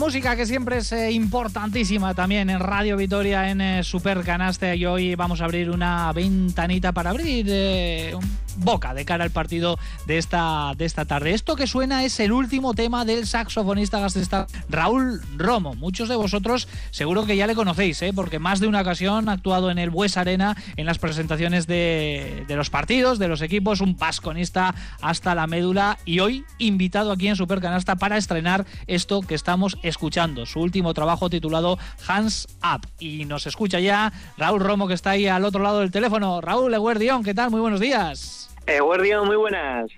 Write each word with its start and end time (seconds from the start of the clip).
Música 0.00 0.34
que 0.34 0.46
siempre 0.46 0.78
es 0.78 0.92
eh, 0.92 1.12
importantísima 1.12 2.14
también 2.14 2.48
en 2.48 2.58
Radio 2.58 2.96
Vitoria, 2.96 3.50
en 3.50 3.60
eh, 3.60 3.84
Super 3.84 4.22
Canaste. 4.22 4.74
Y 4.74 4.86
hoy 4.86 5.14
vamos 5.14 5.42
a 5.42 5.44
abrir 5.44 5.70
una 5.70 6.10
ventanita 6.14 6.92
para 6.92 7.10
abrir 7.10 7.44
eh, 7.50 8.14
boca 8.58 8.94
de 8.94 9.04
cara 9.04 9.24
al 9.24 9.30
partido 9.30 9.78
de 10.06 10.18
esta, 10.18 10.72
de 10.76 10.84
esta 10.84 11.04
tarde. 11.04 11.32
Esto 11.32 11.56
que 11.56 11.66
suena 11.66 12.04
es 12.04 12.20
el 12.20 12.32
último 12.32 12.74
tema 12.74 13.04
del 13.04 13.26
saxofonista 13.26 14.00
gastista 14.00 14.46
Raúl 14.68 15.20
Romo. 15.36 15.74
Muchos 15.74 16.08
de 16.08 16.16
vosotros 16.16 16.68
seguro 16.90 17.26
que 17.26 17.36
ya 17.36 17.46
le 17.46 17.54
conocéis, 17.54 18.00
porque 18.14 18.38
más 18.38 18.60
de 18.60 18.66
una 18.66 18.80
ocasión 18.80 19.28
ha 19.28 19.32
actuado 19.32 19.70
en 19.70 19.78
el 19.78 19.90
Bues 19.90 20.16
Arena 20.16 20.56
en 20.76 20.86
las 20.86 20.98
presentaciones 20.98 21.66
de, 21.66 22.44
de 22.46 22.56
los 22.56 22.70
partidos, 22.70 23.18
de 23.18 23.28
los 23.28 23.42
equipos, 23.42 23.80
un 23.80 23.96
pasconista 23.96 24.74
hasta 25.00 25.34
la 25.34 25.46
médula 25.46 25.98
y 26.04 26.20
hoy 26.20 26.44
invitado 26.58 27.12
aquí 27.12 27.28
en 27.28 27.36
Super 27.36 27.60
Canasta 27.60 27.96
para 27.96 28.16
estrenar 28.16 28.64
esto 28.86 29.20
que 29.22 29.34
estamos 29.34 29.78
escuchando, 29.82 30.46
su 30.46 30.60
último 30.60 30.94
trabajo 30.94 31.30
titulado 31.30 31.78
Hands 32.06 32.48
Up. 32.62 32.86
Y 32.98 33.24
nos 33.24 33.46
escucha 33.46 33.80
ya 33.80 34.12
Raúl 34.36 34.60
Romo, 34.60 34.88
que 34.88 34.94
está 34.94 35.10
ahí 35.10 35.26
al 35.26 35.44
otro 35.44 35.62
lado 35.62 35.80
del 35.80 35.90
teléfono. 35.90 36.40
Raúl 36.40 36.74
Eguerdión, 36.74 37.22
¿qué 37.22 37.34
tal? 37.34 37.50
Muy 37.50 37.60
buenos 37.60 37.80
días. 37.80 38.49
Eguerdión, 38.76 39.26
muy 39.26 39.36
buenas. 39.36 39.90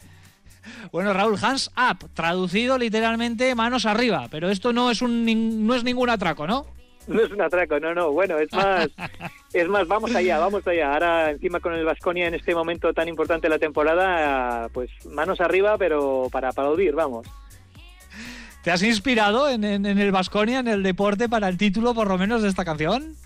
Bueno, 0.92 1.12
Raúl, 1.12 1.38
hands 1.42 1.70
up, 1.76 2.08
traducido 2.14 2.78
literalmente 2.78 3.54
manos 3.54 3.86
arriba, 3.86 4.28
pero 4.30 4.50
esto 4.50 4.72
no 4.72 4.90
es 4.90 5.02
un 5.02 5.66
no 5.66 5.74
es 5.74 5.84
ningún 5.84 6.10
atraco, 6.10 6.46
¿no? 6.46 6.66
No 7.08 7.20
es 7.20 7.30
un 7.32 7.40
atraco, 7.40 7.80
no, 7.80 7.94
no. 7.94 8.12
Bueno, 8.12 8.38
es 8.38 8.52
más, 8.52 8.88
es 9.52 9.68
más, 9.68 9.88
vamos 9.88 10.14
allá, 10.14 10.38
vamos 10.38 10.66
allá. 10.66 10.92
Ahora 10.92 11.30
encima 11.30 11.60
con 11.60 11.74
el 11.74 11.84
Vasconia 11.84 12.28
en 12.28 12.34
este 12.34 12.54
momento 12.54 12.92
tan 12.92 13.08
importante 13.08 13.46
de 13.48 13.54
la 13.54 13.58
temporada, 13.58 14.68
pues 14.72 14.90
manos 15.06 15.40
arriba, 15.40 15.76
pero 15.78 16.28
para 16.30 16.50
aplaudir, 16.50 16.94
vamos. 16.94 17.26
¿Te 18.62 18.70
has 18.70 18.82
inspirado 18.84 19.48
en, 19.48 19.64
el 19.64 20.12
Vasconia, 20.12 20.60
en 20.60 20.68
el 20.68 20.84
deporte, 20.84 21.28
para 21.28 21.48
el 21.48 21.58
título, 21.58 21.94
por 21.94 22.06
lo 22.06 22.16
menos, 22.16 22.42
de 22.42 22.48
esta 22.48 22.64
canción? 22.64 23.16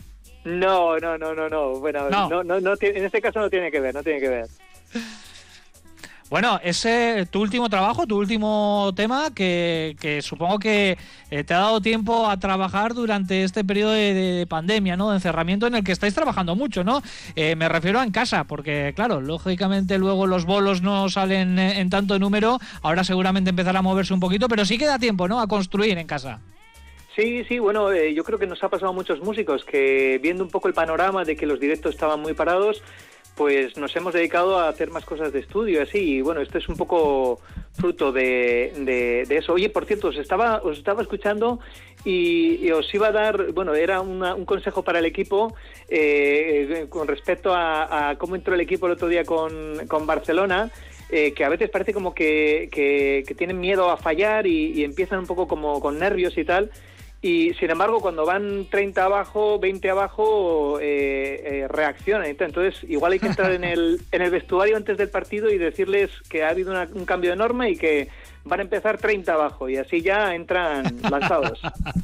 No, 0.45 0.97
no, 0.99 1.19
no, 1.19 1.35
no, 1.35 1.51
no. 1.51 1.79
Bueno, 1.79 2.09
no. 2.09 2.43
No, 2.43 2.61
no, 2.61 2.75
en 2.81 3.05
este 3.05 3.21
caso 3.21 3.41
no 3.41 3.51
tiene 3.51 3.71
que 3.71 3.81
ver, 3.81 3.95
no 3.95 4.03
tiene 4.03 4.21
que 4.21 4.29
ver. 4.31 4.47
Bueno, 6.29 6.59
ese 6.65 7.25
tu 7.31 7.41
último 7.41 7.69
trabajo, 7.69 8.05
tu 8.05 8.19
último 8.19 8.93
tema, 8.97 9.33
que, 9.33 9.95
supongo 10.23 10.59
que 10.59 10.99
eh, 11.31 11.45
te 11.45 11.55
ha 11.55 11.59
dado 11.59 11.81
tiempo 11.81 12.29
a 12.29 12.37
trabajar 12.39 12.95
durante 12.95 13.45
este 13.45 13.63
periodo 13.65 13.93
de, 13.93 14.45
pandemia, 14.49 14.97
¿no? 14.97 15.11
De 15.11 15.17
encerramiento 15.17 15.69
en 15.69 15.77
el 15.77 15.85
que 15.85 15.93
estáis 15.93 16.15
trabajando 16.15 16.57
mucho, 16.57 16.83
¿no? 16.83 17.01
Eh, 17.37 17.55
me 17.55 17.69
refiero 17.69 18.01
a 18.01 18.05
en 18.05 18.11
casa, 18.11 18.43
porque 18.43 18.93
claro, 18.97 19.21
lógicamente 19.21 19.99
luego 19.99 20.27
los 20.27 20.47
bolos 20.47 20.83
no 20.83 21.09
salen 21.09 21.61
en 21.61 21.91
tanto 21.91 22.19
número, 22.19 22.59
ahora 22.83 23.05
seguramente 23.05 23.51
empezará 23.51 23.79
a 23.79 23.83
moverse 23.83 24.13
un 24.13 24.21
poquito, 24.21 24.49
pero 24.49 24.65
sí 24.65 24.79
queda 24.79 24.99
tiempo, 24.99 25.29
¿no? 25.29 25.41
A 25.41 25.47
construir 25.47 25.97
en 25.97 26.09
casa. 26.09 26.41
Sí, 27.17 27.45
sí, 27.45 27.59
bueno, 27.59 27.91
eh, 27.93 28.13
yo 28.13 28.25
creo 28.25 28.39
que 28.39 28.47
nos 28.47 28.63
ha 28.63 28.69
pasado 28.69 28.91
a 28.91 28.95
muchos 28.95 29.21
músicos 29.21 29.65
que 29.65 30.21
viendo 30.23 30.45
un 30.45 30.51
poco 30.51 30.69
el 30.69 30.75
panorama 30.75 31.25
de 31.25 31.35
que 31.35 31.47
los 31.47 31.59
directos 31.59 31.95
estaban 31.95 32.21
muy 32.21 32.35
parados, 32.35 32.83
pues 33.37 33.77
nos 33.77 33.95
hemos 33.95 34.15
dedicado 34.15 34.59
a 34.59 34.69
hacer 34.69 34.91
más 34.91 35.05
cosas 35.05 35.33
de 35.33 35.41
estudio, 35.41 35.83
así, 35.83 35.99
y 35.99 36.21
bueno, 36.23 36.41
esto 36.41 36.57
es 36.57 36.69
un 36.69 36.77
poco 36.77 37.39
fruto 37.75 38.11
de, 38.11 38.73
de, 39.29 39.37
eso. 39.37 39.53
Oye, 39.53 39.69
por 39.69 39.85
cierto, 39.85 40.09
os 40.09 40.17
estaba, 40.17 40.63
os 40.63 40.79
estaba 40.79 41.03
escuchando 41.03 41.61
y, 42.05 42.71
os 42.71 42.93
iba 42.95 43.09
a 43.09 43.13
dar, 43.13 43.53
bueno, 43.53 43.75
era 43.75 44.01
un 44.01 44.45
consejo 44.47 44.83
para 44.83 45.01
el 45.01 45.05
equipo 45.05 45.55
eh, 45.89 46.87
con 46.89 47.07
respecto 47.07 47.53
a, 47.55 48.17
cómo 48.19 48.37
entró 48.37 48.55
el 48.55 48.61
equipo 48.61 48.87
el 48.87 48.93
otro 48.93 49.09
día 49.09 49.25
con, 49.25 49.87
con 49.87 50.07
Barcelona. 50.07 50.71
Eh, 51.09 51.35
que 51.35 51.45
a 51.45 51.49
veces 51.49 51.71
parece 51.71 51.93
como 51.93 52.13
que, 52.13 52.69
que, 52.73 53.33
tienen 53.37 53.61
miedo 53.61 53.91
a 53.91 53.97
fallar 53.97 54.45
y, 54.45 54.73
y, 54.73 54.83
empiezan 54.83 55.21
un 55.21 55.27
poco 55.27 55.47
como 55.47 55.79
con 55.79 56.01
nervios 56.01 56.37
y 56.37 56.45
tal 56.45 56.69
y 57.23 57.55
sin 57.55 57.71
embargo 57.71 58.01
cuando 58.01 58.27
van 58.27 58.67
30 58.71 59.05
abajo, 59.05 59.59
20 59.59 59.91
abajo, 59.91 60.79
eh, 60.81 61.43
eh, 61.45 61.69
reaccionan. 61.69 62.27
Entonces 62.27 62.83
igual 62.89 63.13
hay 63.13 63.19
que 63.19 63.27
entrar 63.27 63.53
en 63.53 63.65
el, 63.65 64.01
en 64.13 64.23
el 64.23 64.31
vestuario 64.31 64.77
antes 64.77 64.99
del 64.99 65.09
partido 65.09 65.51
y 65.51 65.59
decirles 65.59 66.11
que 66.29 66.45
ha 66.45 66.51
habido 66.51 66.75
un 66.95 67.05
cambio 67.05 67.31
de 67.31 67.37
norma 67.37 67.69
y 67.69 67.77
que 67.77 68.09
van 68.45 68.61
a 68.61 68.63
empezar 68.63 68.99
30 68.99 69.33
abajo 69.33 69.69
y 69.69 69.77
así 69.77 70.03
ya 70.03 70.35
entran 70.35 70.99
lanzados. 71.11 71.61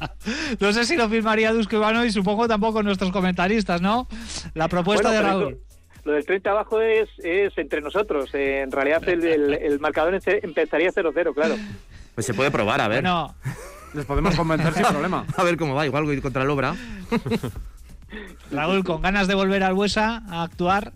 no 0.61 0.73
sé 0.73 0.85
si 0.85 0.97
lo 0.97 1.09
firmaría 1.09 1.53
Dusko 1.53 1.77
Ivano 1.77 2.05
y 2.05 2.11
supongo 2.11 2.49
tampoco 2.49 2.83
nuestros 2.83 3.13
comentaristas, 3.13 3.81
¿no? 3.81 4.09
La 4.55 4.67
propuesta 4.67 5.11
de 5.13 5.23
Raúl. 5.23 5.61
lo 6.05 6.13
del 6.13 6.25
30 6.25 6.51
abajo 6.51 6.81
es, 6.81 7.09
es 7.19 7.57
entre 7.59 7.81
nosotros. 7.81 8.31
en 8.35 8.73
realidad 8.73 9.09
el, 9.09 9.25
el, 9.25 9.79
marcador 9.79 10.15
empezaría 10.15 10.91
0-0, 10.91 11.35
claro. 11.35 11.55
Pues 12.15 12.27
se 12.27 12.35
puede 12.35 12.51
probar, 12.51 12.81
a 12.81 12.89
ver. 12.89 13.05
no 13.05 13.37
les 13.95 14.05
podemos 14.05 14.35
convencer 14.35 14.75
sin 14.75 14.85
problema. 14.85 15.25
A 15.37 15.43
ver 15.43 15.57
cómo 15.57 15.75
va, 15.75 15.87
igual 15.87 16.05
ir 16.13 16.23
contra 16.23 16.43
el 16.43 16.51
obra. 16.51 16.75
Raúl, 18.51 18.85
con 18.85 19.03
ganas 19.03 19.27
de 19.27 19.35
volver 19.35 19.63
al 19.63 19.75
Buesa 19.75 20.23
a 20.29 20.43
actuar. 20.43 20.93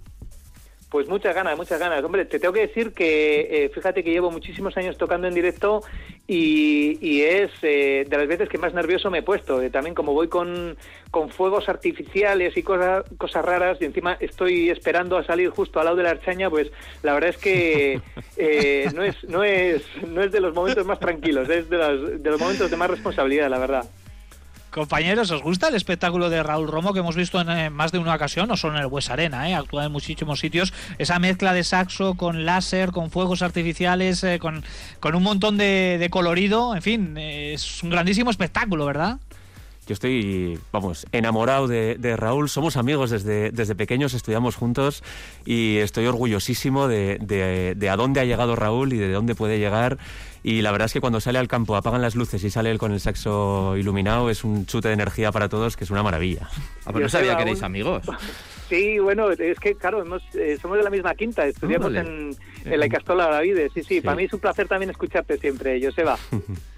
Pues 0.97 1.09
muchas 1.09 1.35
ganas, 1.35 1.59
muchas 1.59 1.79
ganas. 1.79 2.03
Hombre, 2.03 2.25
te 2.25 2.39
tengo 2.39 2.55
que 2.55 2.69
decir 2.69 2.95
que 2.95 3.65
eh, 3.65 3.69
fíjate 3.69 4.03
que 4.03 4.13
llevo 4.13 4.31
muchísimos 4.31 4.75
años 4.79 4.97
tocando 4.97 5.29
en 5.29 5.35
directo 5.35 5.83
y, 6.27 7.21
es 7.21 7.51
eh, 7.61 8.07
de 8.09 8.17
las 8.17 8.27
veces 8.27 8.49
que 8.49 8.57
más 8.57 8.73
nervioso 8.73 9.11
me 9.11 9.19
he 9.19 9.23
puesto. 9.23 9.61
Eh, 9.61 9.69
también 9.69 9.95
como 9.95 10.15
voy 10.15 10.29
con, 10.29 10.75
con 11.11 11.29
fuegos 11.29 11.69
artificiales 11.69 12.57
y 12.57 12.63
cosas, 12.63 13.05
cosas 13.19 13.45
raras 13.45 13.77
y 13.83 13.85
encima 13.85 14.17
estoy 14.21 14.71
esperando 14.71 15.19
a 15.19 15.25
salir 15.25 15.51
justo 15.51 15.81
al 15.81 15.85
lado 15.85 15.99
de 15.99 16.05
la 16.05 16.11
archaña, 16.13 16.49
pues 16.49 16.73
la 17.03 17.13
verdad 17.13 17.29
es 17.29 17.37
que 17.37 18.01
no, 18.95 19.03
es, 19.03 19.23
no, 19.25 19.45
es, 19.45 19.83
no 20.09 20.23
es 20.23 20.33
de 20.33 20.41
los 20.41 20.55
momentos 20.55 20.87
más 20.87 20.99
tranquilos, 20.99 21.47
es 21.51 21.69
de, 21.69 21.77
de 21.77 22.31
los 22.31 22.41
momentos 22.41 22.71
de 22.71 22.77
más 22.79 22.89
responsabilidad, 22.89 23.51
la 23.51 23.59
verdad. 23.59 23.85
Compañeros, 24.77 25.31
¿os 25.31 25.41
gusta 25.41 25.69
el 25.69 25.75
espectáculo 25.75 26.29
de 26.29 26.43
Raúl 26.43 26.69
Romo 26.69 26.93
que 26.93 26.99
hemos 26.99 27.17
visto 27.17 27.41
en 27.41 27.49
eh, 27.49 27.71
más 27.71 27.93
de 27.93 27.99
una 27.99 28.15
ocasión? 28.15 28.47
No 28.47 28.59
solo 28.59 28.77
en 28.77 28.83
el 28.83 28.89
Bues 28.89 29.09
Arena, 29.09 29.49
¿eh? 29.49 29.55
actúa 29.55 29.87
en 29.87 29.91
muchísimos 29.91 30.39
sitios. 30.39 30.75
Esa 30.99 31.19
mezcla 31.19 31.55
de 31.55 31.65
saxo 31.65 32.13
con 32.13 32.45
láser, 32.45 32.91
con 32.91 33.11
fuegos 33.11 33.41
artificiales, 33.41 34.23
eh, 34.23 34.39
con, 34.39 34.63
con, 35.01 35.15
un 35.15 35.23
montón 35.23 35.57
de, 35.57 35.97
de 35.99 36.11
colorido. 36.11 36.77
En 36.77 36.83
fin, 36.83 37.17
es 37.17 37.83
un 37.83 37.89
grandísimo 37.89 38.31
espectáculo, 38.31 38.85
¿verdad? 38.85 39.17
Yo 39.87 39.93
estoy, 39.93 40.59
vamos, 40.73 41.07
enamorado 41.13 41.69
de, 41.69 42.17
Raúl. 42.17 42.49
Somos 42.49 42.77
amigos 42.77 43.11
desde, 43.11 43.53
desde 43.53 43.77
pequeños, 43.77 44.15
estudiamos 44.15 44.57
juntos 44.57 45.05
y 45.45 45.77
estoy 45.77 46.07
orgullosísimo 46.07 46.89
de, 46.89 47.19
de, 47.21 47.89
a 47.89 47.97
dónde 47.97 48.19
ha 48.19 48.25
llegado 48.25 48.57
Raúl 48.57 48.93
y 48.93 48.99
de 48.99 49.13
dónde 49.13 49.37
puede 49.37 49.61
llegar. 49.61 49.99
Y 50.43 50.63
la 50.63 50.73
verdad 50.73 50.87
es 50.87 50.93
que 50.93 51.01
cuando 51.01 51.21
sale 51.21 51.39
al 51.39 51.47
campo, 51.47 51.77
apagan 51.77 52.03
las 52.03 52.17
luces 52.17 52.43
y 52.43 52.51
sale 52.51 52.73
él 52.73 52.79
con 52.79 52.93
el 52.93 52.99
saxo 52.99 53.77
iluminado, 53.77 54.29
es 54.29 54.43
un 54.43 54.67
chute 54.67 54.89
de 54.89 54.95
energía 54.95 55.31
para 55.31 55.49
todos 55.49 55.77
que 55.77 55.85
es 55.85 55.91
una 55.91 56.03
maravilla. 56.03 56.49
Ah, 56.85 56.91
pues 56.91 57.03
no 57.03 57.09
sabía 57.09 57.37
que 57.37 57.43
erais 57.43 57.63
amigos. 57.63 58.03
Sí, 58.69 58.99
bueno, 58.99 59.31
es 59.31 59.61
que, 59.61 59.77
claro, 59.77 60.05
eh, 60.35 60.59
somos 60.61 60.79
de 60.79 60.83
la 60.83 60.91
misma 60.91 61.15
quinta, 61.15 61.47
estudiamos 61.47 61.95
en, 61.95 62.37
en, 62.65 62.81
la 62.81 62.89
Castola 62.89 63.29
David. 63.29 63.71
Sí, 63.73 63.85
sí, 63.85 64.01
para 64.01 64.17
mí 64.17 64.25
es 64.25 64.33
un 64.33 64.41
placer 64.41 64.67
también 64.67 64.91
escucharte 64.91 65.39
siempre, 65.39 65.81
Joseba. 65.81 66.19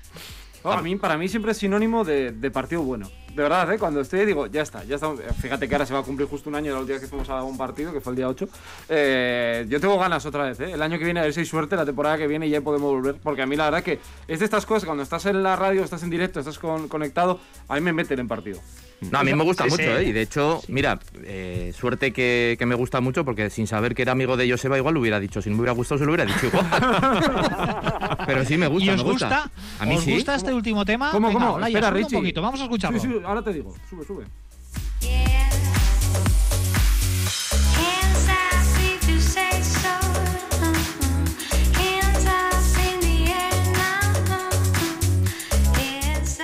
a 0.73 0.83
mí, 0.83 0.97
para 0.97 1.17
mí 1.17 1.29
siempre 1.29 1.53
es 1.53 1.59
sinónimo 1.59 2.05
de, 2.05 2.51
partido 2.53 2.83
bueno. 2.83 3.09
De 3.35 3.43
verdad, 3.43 3.73
¿eh? 3.73 3.79
cuando 3.79 4.01
estoy 4.01 4.25
digo, 4.25 4.47
ya 4.47 4.63
está, 4.63 4.83
ya 4.85 4.97
está. 4.97 5.15
Fíjate 5.41 5.69
que 5.69 5.75
ahora 5.75 5.87
se 5.87 5.95
va 5.95 6.01
a 6.01 6.03
cumplir 6.03 6.29
justo 6.29 6.51
un 6.51 6.57
año 6.57 6.67
de 6.67 6.73
la 6.73 6.81
última 6.81 6.95
vez 6.95 7.03
que 7.03 7.09
fuimos 7.09 7.29
a 7.29 7.43
un 7.45 7.57
partido, 7.57 7.93
que 7.93 8.01
fue 8.01 8.13
el 8.13 8.17
día 8.17 8.29
8. 8.29 8.49
Eh, 8.89 9.67
yo 9.69 9.81
tengo 9.81 9.97
ganas 9.99 10.27
otra 10.27 10.45
vez, 10.45 10.59
¿eh? 10.61 10.73
El 10.73 10.83
año 10.83 10.99
que 10.99 11.05
viene, 11.05 11.21
a 11.21 11.23
ver 11.23 11.33
si 11.33 11.41
hay 11.41 11.47
suerte, 11.47 11.77
la 11.77 11.87
temporada 11.87 12.19
que 12.19 12.27
viene 12.27 12.49
ya 12.49 12.61
podemos 12.61 12.91
volver. 12.91 13.17
Porque 13.23 13.43
a 13.43 13.47
mí 13.47 13.55
la 13.55 13.67
verdad 13.67 13.83
que 13.83 14.01
es 14.27 14.39
de 14.41 14.45
estas 14.45 14.67
cosas, 14.67 14.87
cuando 14.87 15.03
estás 15.03 15.27
en 15.27 15.43
la 15.43 15.55
radio, 15.55 15.85
estás 15.85 16.03
en 16.03 16.11
directo, 16.11 16.41
estás 16.41 16.59
conectado, 16.59 17.39
a 17.69 17.75
mí 17.77 17.81
me 17.81 17.93
meten 17.93 18.19
en 18.19 18.27
partido. 18.27 18.61
No, 19.01 19.19
a 19.19 19.25
mí 19.25 19.33
me 19.33 19.45
gusta 19.45 19.67
mucho, 19.67 19.99
¿eh? 19.99 20.05
Y 20.05 20.13
de 20.13 20.23
hecho, 20.23 20.61
mira, 20.69 20.99
eh, 21.23 21.73
suerte 21.77 22.13
que, 22.13 22.59
me 22.67 22.75
gusta 22.75 23.01
mucho 23.01 23.25
porque 23.25 23.49
sin 23.49 23.67
saber 23.67 23.95
que 23.95 24.03
era 24.03 24.13
amigo 24.13 24.37
de 24.37 24.51
Joseba 24.51 24.77
igual 24.77 24.95
lo 24.95 25.01
hubiera 25.01 25.21
dicho. 25.21 25.41
Si 25.41 25.49
no 25.49 25.57
me 25.57 25.63
hubiera 25.63 25.75
gustado, 25.75 25.99
se 25.99 26.05
lo 26.05 26.13
hubiera 26.13 26.25
dicho 26.25 26.47
igual. 26.47 26.67
Pero 28.29 28.45
sí 28.45 28.59
me 28.59 28.67
gusta, 28.67 28.85
¿Y 28.85 28.91
os 28.91 29.03
me 29.03 29.11
gusta? 29.11 29.51
A 29.81 29.87
mí 29.87 29.97
¿Os 29.97 30.07
gusta 30.07 30.35
este 30.35 30.53
último 30.53 30.85
tema? 30.85 31.11
¿Cómo, 31.13 31.33
cómo? 31.33 31.59
Espera, 31.65 31.91
Richie. 31.91 32.17
Un 32.17 32.23
poquito, 32.23 32.43
vamos 32.43 32.61
a 32.61 32.65
escucharlo. 32.65 33.01
Sí, 33.01 33.09
sí, 33.09 33.15
ahora 33.25 33.41
te 33.41 33.55
digo. 33.55 33.75
Sube, 33.89 34.05
sube. 34.05 34.27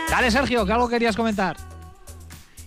Dale, 0.09 0.31
Sergio, 0.31 0.65
que 0.65 0.73
algo 0.73 0.89
querías 0.89 1.15
comentar. 1.15 1.59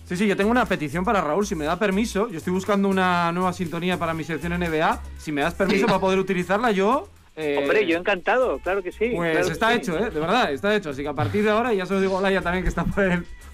Sí, 0.04 0.16
sí, 0.16 0.28
yo 0.28 0.36
tengo 0.36 0.52
una 0.52 0.64
petición 0.64 1.04
para 1.04 1.20
Raúl, 1.20 1.44
si 1.44 1.56
me 1.56 1.64
da 1.64 1.76
permiso. 1.76 2.28
Yo 2.28 2.38
estoy 2.38 2.52
buscando 2.52 2.88
una 2.88 3.32
nueva 3.32 3.52
sintonía 3.52 3.98
para 3.98 4.14
mi 4.14 4.22
sección 4.22 4.52
NBA. 4.52 5.02
Si 5.18 5.32
me 5.32 5.40
das 5.40 5.54
permiso 5.54 5.86
para 5.86 5.98
poder 5.98 6.20
utilizarla, 6.20 6.70
yo 6.70 7.08
eh, 7.38 7.56
Hombre, 7.58 7.86
yo 7.86 7.96
encantado, 7.96 8.58
claro 8.58 8.82
que 8.82 8.92
sí. 8.92 9.12
Pues 9.14 9.48
está 9.48 9.72
hecho, 9.72 9.96
¿eh? 9.96 10.10
De 10.10 10.20
verdad, 10.20 10.52
está 10.52 10.74
hecho. 10.74 10.90
Así 10.90 11.02
que 11.02 11.08
a 11.08 11.14
partir 11.14 11.44
de 11.44 11.50
ahora, 11.50 11.72
ya 11.72 11.86
se 11.86 11.94
lo 11.94 12.00
digo 12.00 12.18
a 12.18 12.20
Laia 12.20 12.42
también 12.42 12.64
que 12.64 12.68
está 12.68 12.84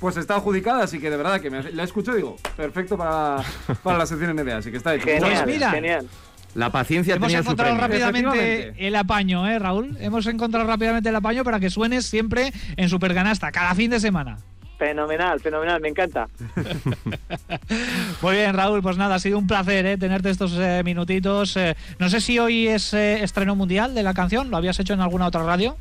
pues 0.00 0.16
está 0.16 0.36
adjudicada, 0.36 0.84
así 0.84 0.98
que 0.98 1.08
de 1.08 1.16
verdad 1.16 1.40
que 1.40 1.50
me 1.50 1.62
la 1.62 1.82
escucho 1.82 2.14
digo, 2.14 2.36
perfecto 2.56 2.98
para, 2.98 3.42
para 3.82 3.98
la 3.98 4.06
sección 4.06 4.36
NBA, 4.36 4.56
así 4.56 4.70
que 4.70 4.76
está 4.76 4.94
hecho. 4.94 5.04
Genial, 5.04 5.44
pues 5.44 5.46
mira, 5.46 5.70
genial. 5.70 6.06
La 6.54 6.70
paciencia 6.70 7.14
Hemos 7.16 7.28
tenía 7.28 7.42
su 7.42 7.50
encontrado 7.50 7.76
premio. 7.76 7.88
rápidamente 7.88 8.75
el 8.86 8.94
apaño, 8.94 9.48
¿eh, 9.48 9.58
Raúl? 9.58 9.96
Hemos 10.00 10.26
encontrado 10.26 10.66
rápidamente 10.66 11.08
el 11.08 11.16
apaño 11.16 11.42
para 11.42 11.58
que 11.58 11.69
suenes 11.69 12.06
siempre 12.06 12.52
en 12.76 12.88
Supercanasta, 12.88 13.50
cada 13.50 13.75
fin 13.75 13.90
de 13.90 13.98
semana. 13.98 14.38
Fenomenal, 14.84 15.40
fenomenal, 15.40 15.81
me 15.81 15.88
encanta. 15.88 16.28
Muy 18.20 18.36
bien, 18.36 18.52
Raúl, 18.54 18.82
pues 18.82 18.98
nada, 18.98 19.14
ha 19.14 19.19
sido 19.19 19.38
un 19.38 19.46
placer 19.46 19.86
¿eh? 19.86 19.96
tenerte 19.96 20.28
estos 20.28 20.52
eh, 20.58 20.82
minutitos. 20.84 21.56
Eh, 21.56 21.75
no 21.98 22.10
sé 22.10 22.20
si 22.20 22.38
hoy 22.38 22.69
es 22.69 22.92
estreno 22.92 23.56
mundial 23.56 23.94
de 23.94 24.02
la 24.02 24.12
canción, 24.12 24.50
¿lo 24.50 24.58
habías 24.58 24.78
hecho 24.78 24.92
en 24.92 25.00
alguna 25.00 25.26
otra 25.26 25.42
radio? 25.42 25.78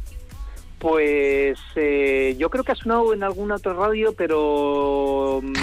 Pues 0.84 1.58
eh, 1.78 2.36
yo 2.38 2.50
creo 2.50 2.66
que 2.66 2.74
ha 2.74 2.76
sonado 2.76 3.14
en 3.14 3.24
alguna 3.24 3.56
otra 3.56 3.72
radio, 3.74 4.14
pero... 4.18 5.40
mm, 5.42 5.54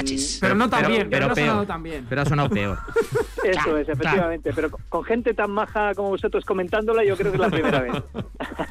Pero 0.41 0.55
no 0.55 0.71
tan 0.71 0.81
Pero- 0.81 0.95
bien, 0.95 1.11
pero, 1.11 1.11
pero 1.11 1.27
no 1.27 1.33
ha 1.33 1.35
sonado 1.37 1.57
peor. 1.59 1.67
tan 1.67 1.83
bien. 1.83 2.07
Pero 2.09 2.23
ha 2.23 2.25
sonado 2.25 2.49
peor. 2.49 2.79
Eso 3.45 3.77
es, 3.77 3.87
efectivamente. 3.87 4.51
Pero 4.55 4.71
con- 4.89 5.05
gente 5.05 5.35
tan 5.35 5.51
maja 5.51 5.95
como 5.95 6.09
vosotros 6.09 6.43
comentándola, 6.47 7.05
yo 7.05 7.19
creo 7.19 7.33
que 7.33 7.37
es 7.37 7.41
la 7.41 7.51
primera 7.51 7.81
vez. 7.83 7.93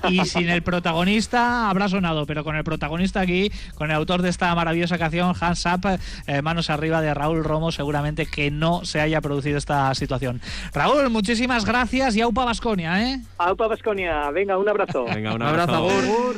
Y 0.10 0.26
sin 0.26 0.50
el 0.50 0.64
protagonista 0.64 1.70
habrá 1.70 1.88
sonado, 1.88 2.26
pero 2.26 2.44
con 2.44 2.56
el 2.56 2.64
protagonista 2.64 3.20
aquí, 3.22 3.52
con 3.76 3.92
el 3.92 3.96
autor 3.96 4.24
de 4.24 4.30
esta 4.30 4.54
maravillosa 4.56 4.98
canción, 4.98 5.36
Hans 5.40 5.66
Up, 5.68 6.00
eh, 6.26 6.42
manos 6.42 6.72
arriba 6.72 7.00
de 7.02 7.14
Raúl 7.14 7.44
Romo, 7.44 7.72
seguramente 7.72 8.26
que 8.26 8.50
no 8.50 8.86
se 8.86 9.02
haya 9.02 9.22
producido 9.22 9.60
esta 9.60 9.94
situación. 9.94 10.42
Raúl, 10.74 11.10
muchísimas 11.12 11.64
gracias 11.66 12.16
y 12.16 12.22
aupa 12.22 12.44
Vasconia, 12.46 13.04
¿eh? 13.14 13.20
Aupa 13.38 13.68
Vasconia, 13.68 14.32
venga, 14.32 14.58
un 14.58 14.68
abrazo. 14.68 15.06
Venga, 15.06 15.30
un 15.36 15.42
Un 15.44 15.48
abrazo, 15.48 15.76
abrazo. 15.76 15.90
Agur. 16.00 16.20